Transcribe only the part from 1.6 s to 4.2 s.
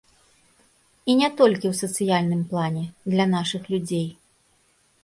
ў сацыяльным плане, для нашых людзей.